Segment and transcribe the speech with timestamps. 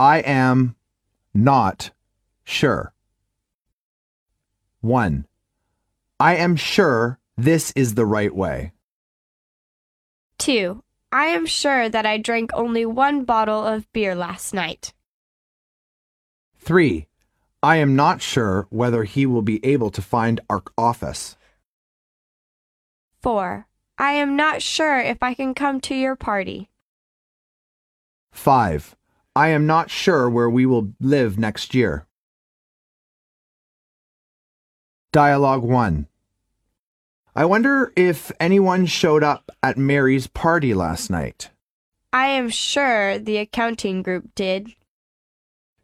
[0.00, 0.76] I am
[1.34, 1.90] not
[2.42, 2.94] sure.
[4.80, 5.26] 1.
[6.18, 8.72] I am sure this is the right way.
[10.38, 10.82] 2.
[11.12, 14.94] I am sure that I drank only one bottle of beer last night.
[16.60, 17.06] 3.
[17.62, 21.36] I am not sure whether he will be able to find our office.
[23.20, 23.66] 4.
[23.98, 26.70] I am not sure if I can come to your party.
[28.32, 28.96] 5.
[29.36, 32.06] I am not sure where we will live next year.
[35.12, 36.08] Dialogue 1.
[37.34, 41.50] I wonder if anyone showed up at Mary's party last night.
[42.12, 44.74] I am sure the accounting group did.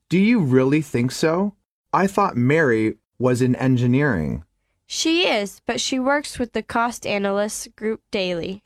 [0.08, 1.54] Do you really think so?
[1.92, 4.44] I thought Mary was in engineering.
[4.86, 8.62] She is, but she works with the cost analysts group daily.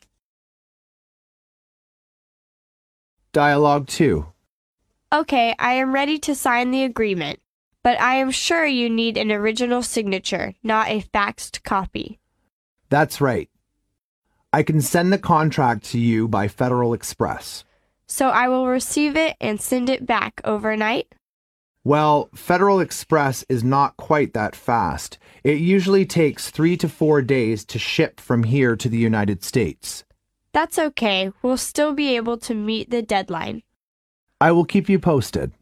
[3.33, 4.27] Dialogue 2.
[5.12, 7.41] Okay, I am ready to sign the agreement,
[7.82, 12.21] but I am sure you need an original signature, not a faxed copy.
[12.90, 13.51] That's right.
[14.52, 17.65] I can send the contract to you by Federal Express.
[18.07, 21.13] So I will receive it and send it back overnight?
[21.82, 25.18] Well, Federal Express is not quite that fast.
[25.42, 30.04] It usually takes three to four days to ship from here to the United States.
[30.52, 31.32] That's okay.
[31.42, 33.63] We'll still be able to meet the deadline.
[34.41, 35.52] I will keep you posted.